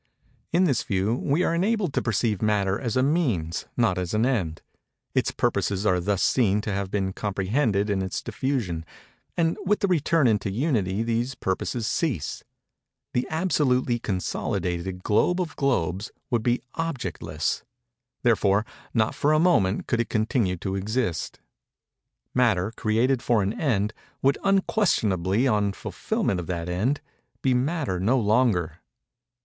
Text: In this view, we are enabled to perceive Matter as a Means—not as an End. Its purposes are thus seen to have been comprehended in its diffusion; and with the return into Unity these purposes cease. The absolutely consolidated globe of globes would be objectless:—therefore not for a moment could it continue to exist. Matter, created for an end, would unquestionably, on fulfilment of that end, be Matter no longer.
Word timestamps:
In 0.51 0.63
this 0.63 0.81
view, 0.81 1.13
we 1.13 1.43
are 1.43 1.53
enabled 1.53 1.93
to 1.93 2.01
perceive 2.01 2.41
Matter 2.41 2.79
as 2.79 2.97
a 2.97 3.03
Means—not 3.03 3.99
as 3.99 4.15
an 4.15 4.25
End. 4.25 4.63
Its 5.13 5.29
purposes 5.29 5.85
are 5.85 5.99
thus 5.99 6.23
seen 6.23 6.59
to 6.61 6.73
have 6.73 6.89
been 6.89 7.13
comprehended 7.13 7.87
in 7.87 8.01
its 8.01 8.23
diffusion; 8.23 8.83
and 9.37 9.59
with 9.63 9.81
the 9.81 9.87
return 9.87 10.25
into 10.27 10.49
Unity 10.49 11.03
these 11.03 11.35
purposes 11.35 11.85
cease. 11.85 12.43
The 13.13 13.27
absolutely 13.29 13.99
consolidated 13.99 15.03
globe 15.03 15.39
of 15.39 15.55
globes 15.55 16.09
would 16.31 16.41
be 16.41 16.63
objectless:—therefore 16.73 18.65
not 18.95 19.13
for 19.13 19.33
a 19.33 19.39
moment 19.39 19.85
could 19.85 19.99
it 19.99 20.09
continue 20.09 20.57
to 20.57 20.73
exist. 20.73 21.39
Matter, 22.33 22.73
created 22.75 23.21
for 23.21 23.43
an 23.43 23.53
end, 23.53 23.93
would 24.23 24.39
unquestionably, 24.43 25.47
on 25.47 25.73
fulfilment 25.73 26.39
of 26.39 26.47
that 26.47 26.67
end, 26.69 27.01
be 27.43 27.53
Matter 27.53 27.99
no 27.99 28.19
longer. 28.19 28.79